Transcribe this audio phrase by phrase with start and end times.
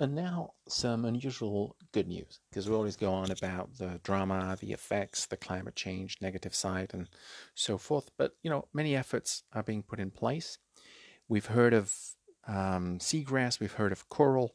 [0.00, 4.72] And now some unusual good news, because we always go on about the drama, the
[4.72, 7.06] effects, the climate change negative side, and
[7.54, 8.10] so forth.
[8.16, 10.56] But you know, many efforts are being put in place.
[11.28, 11.94] We've heard of
[12.48, 14.54] um, seagrass, we've heard of coral,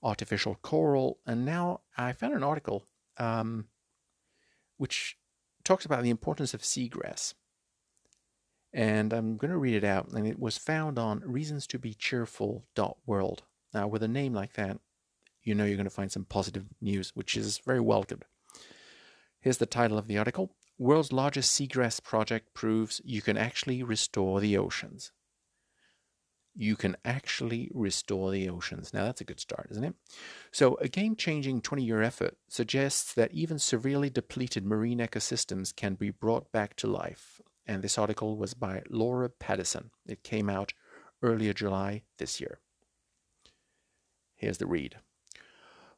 [0.00, 2.84] artificial coral, and now I found an article
[3.16, 3.66] um,
[4.76, 5.18] which
[5.64, 7.34] talks about the importance of seagrass.
[8.72, 11.94] And I'm going to read it out, and it was found on reasons to be
[11.94, 13.42] reasonstobecheerful.world.
[13.78, 14.80] Now, with a name like that,
[15.44, 18.24] you know you're going to find some positive news, which is very welcomed.
[19.40, 24.40] Here's the title of the article World's largest seagrass project proves you can actually restore
[24.40, 25.12] the oceans.
[26.56, 28.92] You can actually restore the oceans.
[28.92, 29.94] Now, that's a good start, isn't it?
[30.50, 35.94] So, a game changing 20 year effort suggests that even severely depleted marine ecosystems can
[35.94, 37.40] be brought back to life.
[37.64, 39.90] And this article was by Laura Paddison.
[40.04, 40.72] It came out
[41.22, 42.58] earlier July this year.
[44.38, 44.96] Here's the read.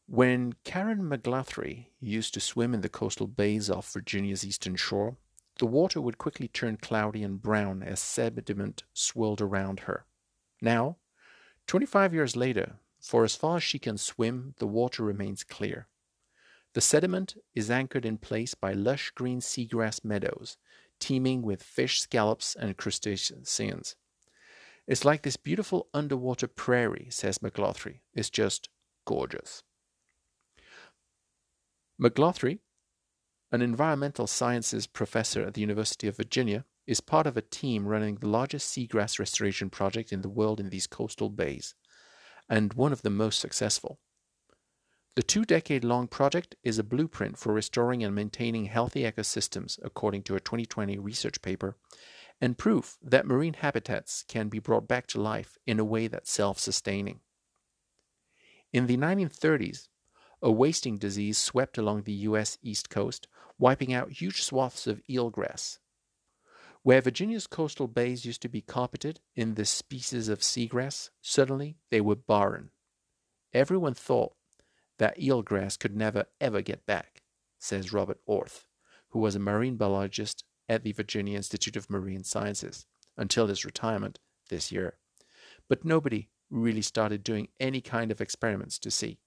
[0.06, 5.16] When Karen McGlathery used to swim in the coastal bays off Virginia's eastern shore,
[5.58, 10.06] the water would quickly turn cloudy and brown as sediment swirled around her.
[10.60, 10.96] Now,
[11.66, 15.86] 25 years later, for as far as she can swim, the water remains clear.
[16.72, 20.56] The sediment is anchored in place by lush green seagrass meadows,
[20.98, 23.96] teeming with fish, scallops, and crustaceans.
[24.90, 28.00] It's like this beautiful underwater prairie, says McGlathery.
[28.12, 28.70] It's just
[29.06, 29.62] gorgeous.
[32.02, 32.58] McGlathery,
[33.52, 38.16] an environmental sciences professor at the University of Virginia, is part of a team running
[38.16, 41.76] the largest seagrass restoration project in the world in these coastal bays,
[42.48, 44.00] and one of the most successful.
[45.14, 50.24] The two decade long project is a blueprint for restoring and maintaining healthy ecosystems, according
[50.24, 51.76] to a 2020 research paper
[52.40, 56.30] and proof that marine habitats can be brought back to life in a way that's
[56.30, 57.20] self sustaining.
[58.72, 59.88] In the 1930s,
[60.42, 62.56] a wasting disease swept along the U.S.
[62.62, 65.78] East Coast, wiping out huge swaths of eelgrass.
[66.82, 72.00] Where Virginia's coastal bays used to be carpeted in this species of seagrass, suddenly they
[72.00, 72.70] were barren.
[73.52, 74.32] Everyone thought
[74.98, 77.22] that eelgrass could never ever get back,
[77.58, 78.66] says Robert Orth,
[79.10, 82.86] who was a marine biologist at the Virginia Institute of Marine Sciences
[83.16, 84.20] until his retirement
[84.50, 84.94] this year.
[85.68, 89.18] But nobody really started doing any kind of experiments to see.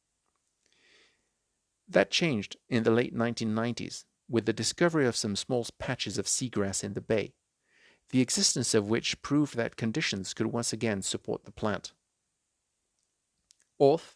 [1.87, 6.81] That changed in the late 1990s with the discovery of some small patches of seagrass
[6.81, 7.33] in the bay,
[8.11, 11.91] the existence of which proved that conditions could once again support the plant.
[13.77, 14.15] Orth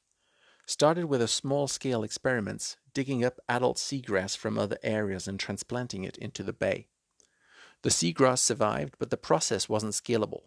[0.65, 6.05] started with a small scale experiments digging up adult seagrass from other areas and transplanting
[6.05, 6.88] it into the bay.
[7.83, 10.43] The seagrass survived, but the process wasn't scalable.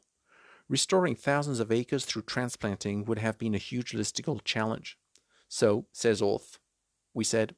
[0.69, 4.99] Restoring thousands of acres through transplanting would have been a huge logistical challenge.
[5.49, 6.59] So, says Orth,
[7.13, 7.57] we said,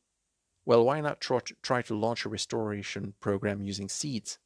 [0.65, 4.39] well, why not try to launch a restoration program using seeds?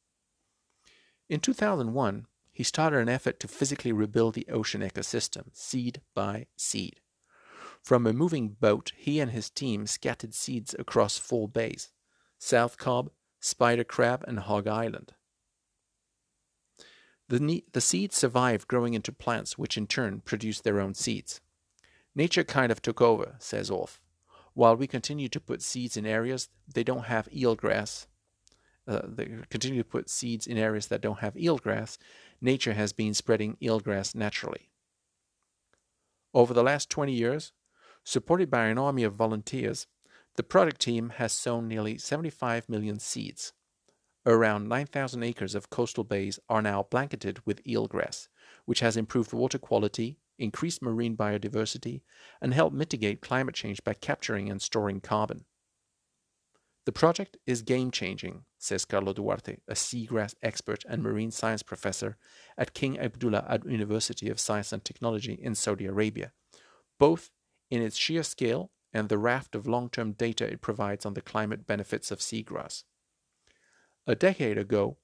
[1.29, 7.01] In 2001, he started an effort to physically rebuild the ocean ecosystem, seed by seed.
[7.83, 11.89] From a moving boat, he and his team scattered seeds across four bays
[12.39, 13.11] South Cobb,
[13.47, 15.13] Spider Crab, and Hog Island.
[17.29, 21.39] The, the seeds survive growing into plants, which in turn produce their own seeds.
[22.13, 23.99] Nature kind of took over, says Orth.
[24.53, 28.07] While we continue to put seeds in areas they don't have eelgrass,
[28.87, 31.97] uh, they continue to put seeds in areas that don't have eelgrass,
[32.41, 34.69] nature has been spreading eelgrass naturally.
[36.33, 37.53] Over the last 20 years,
[38.03, 39.87] supported by an army of volunteers,
[40.37, 43.53] the project team has sown nearly 75 million seeds.
[44.25, 48.27] Around 9,000 acres of coastal bays are now blanketed with eelgrass,
[48.65, 52.01] which has improved water quality, increased marine biodiversity,
[52.39, 55.45] and helped mitigate climate change by capturing and storing carbon.
[56.85, 62.17] The project is game changing, says Carlo Duarte, a seagrass expert and marine science professor
[62.57, 66.31] at King Abdullah University of Science and Technology in Saudi Arabia,
[66.99, 67.31] both
[67.69, 71.21] in its sheer scale and the raft of long term data it provides on the
[71.21, 72.83] climate benefits of seagrass.
[74.05, 74.97] A decade ago,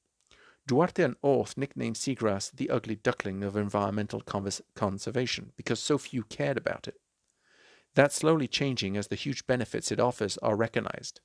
[0.65, 4.21] Duarte and Orth nicknamed seagrass the ugly duckling of environmental
[4.75, 6.99] conservation because so few cared about it.
[7.95, 11.19] That's slowly changing as the huge benefits it offers are recognized.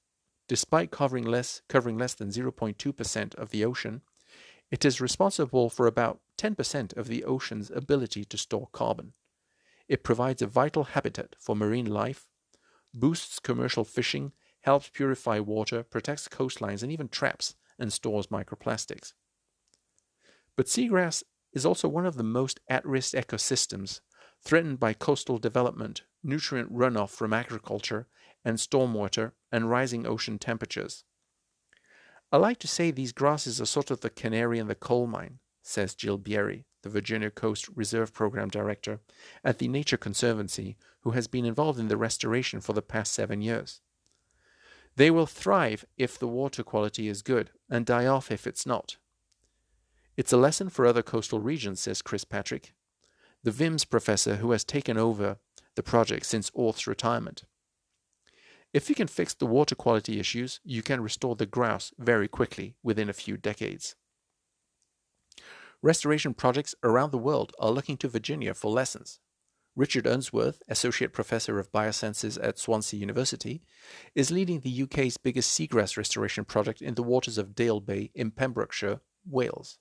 [0.49, 4.03] Despite covering less, covering less than 0.2% of the ocean,
[4.71, 9.13] it is responsible for about 10% of the ocean's ability to store carbon.
[9.89, 12.28] It provides a vital habitat for marine life,
[12.95, 14.33] boosts commercial fishing,
[14.63, 19.13] helps purify water, protects coastlines, and even traps and stores microplastics.
[20.57, 24.01] But seagrass is also one of the most at risk ecosystems
[24.45, 28.07] threatened by coastal development, nutrient runoff from agriculture,
[28.45, 31.05] and stormwater, and rising ocean temperatures.
[32.31, 35.39] I like to say these grasses are sort of the canary in the coal mine,
[35.63, 39.01] says Jill Bieri, the Virginia Coast Reserve Program Director
[39.45, 43.43] at the Nature Conservancy, who has been involved in the restoration for the past seven
[43.43, 43.81] years.
[44.97, 48.97] They will thrive if the water quality is good and die off if it's not.
[50.17, 52.75] It's a lesson for other coastal regions, says Chris Patrick,
[53.45, 55.39] the VIMS professor who has taken over
[55.77, 57.45] the project since Orth's retirement.
[58.73, 62.75] If you can fix the water quality issues, you can restore the grouse very quickly
[62.83, 63.95] within a few decades.
[65.81, 69.21] Restoration projects around the world are looking to Virginia for lessons.
[69.77, 73.63] Richard Unsworth, Associate Professor of Biosciences at Swansea University,
[74.13, 78.33] is leading the UK's biggest seagrass restoration project in the waters of Dale Bay in
[78.33, 79.79] Pembrokeshire, Wales.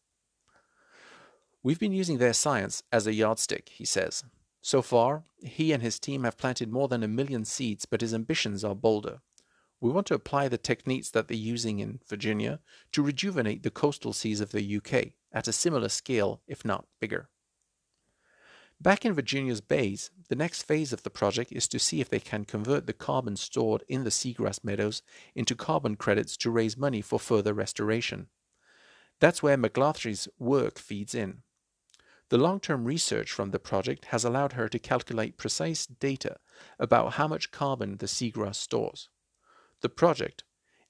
[1.63, 4.23] We've been using their science as a yardstick, he says.
[4.61, 8.13] So far, he and his team have planted more than a million seeds, but his
[8.13, 9.21] ambitions are bolder.
[9.79, 12.59] We want to apply the techniques that they're using in Virginia
[12.93, 17.29] to rejuvenate the coastal seas of the UK at a similar scale, if not bigger.
[18.79, 22.19] Back in Virginia's bays, the next phase of the project is to see if they
[22.19, 25.01] can convert the carbon stored in the seagrass meadows
[25.35, 28.27] into carbon credits to raise money for further restoration.
[29.19, 31.41] That's where McGlathery's work feeds in.
[32.29, 36.37] The long-term research from the project has allowed her to calculate precise data
[36.77, 39.09] about how much carbon the seagrass stores.
[39.81, 40.43] The project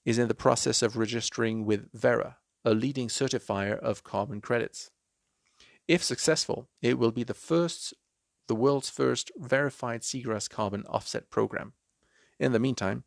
[0.06, 4.92] is in the process of registering with Verra, a leading certifier of carbon credits.
[5.88, 7.94] If successful, it will be the first
[8.48, 11.74] the world's first verified seagrass carbon offset program.
[12.40, 13.04] In the meantime,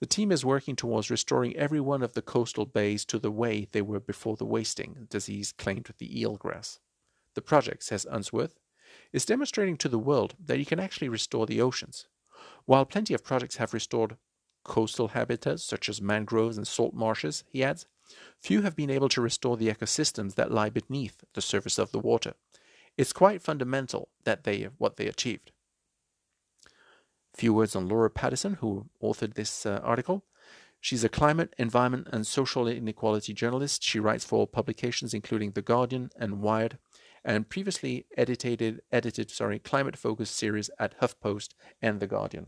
[0.00, 3.68] the team is working towards restoring every one of the coastal bays to the way
[3.70, 6.80] they were before the wasting disease claimed the eelgrass.
[7.34, 8.58] The project, says Unsworth,
[9.12, 12.06] is demonstrating to the world that you can actually restore the oceans.
[12.64, 14.16] While plenty of projects have restored
[14.64, 17.86] coastal habitats such as mangroves and salt marshes, he adds,
[18.40, 21.98] few have been able to restore the ecosystems that lie beneath the surface of the
[21.98, 22.34] water.
[22.96, 25.52] It's quite fundamental that they what they achieved.
[26.66, 30.24] A few words on Laura Paddison, who authored this uh, article.
[30.80, 33.82] She's a climate, environment, and social inequality journalist.
[33.82, 36.78] She writes for publications including The Guardian and Wired,
[37.24, 42.46] and previously edited, edited sorry, climate-focused series at HuffPost and The Guardian.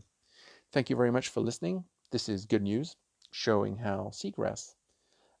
[0.71, 1.85] Thank you very much for listening.
[2.13, 2.95] This is good news,
[3.31, 4.75] showing how seagrass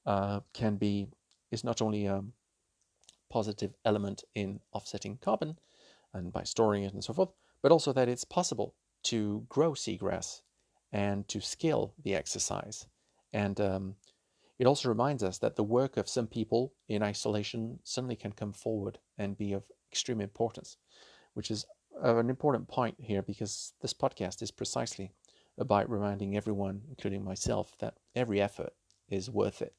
[0.07, 1.07] uh, can be
[1.51, 2.23] is not only a
[3.29, 5.59] positive element in offsetting carbon
[6.15, 7.29] and by storing it and so forth,
[7.61, 8.73] but also that it's possible
[9.03, 10.41] to grow seagrass
[10.91, 12.87] and to scale the exercise.
[13.31, 13.95] And um,
[14.57, 18.51] it also reminds us that the work of some people in isolation suddenly can come
[18.51, 19.61] forward and be of
[19.91, 20.77] extreme importance,
[21.35, 21.67] which is
[22.01, 25.11] an important point here because this podcast is precisely
[25.57, 28.73] about reminding everyone, including myself, that every effort
[29.09, 29.73] is worth it.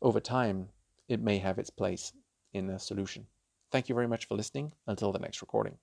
[0.00, 0.68] Over time,
[1.08, 2.12] it may have its place
[2.52, 3.26] in a solution.
[3.70, 4.72] Thank you very much for listening.
[4.86, 5.78] Until the next recording.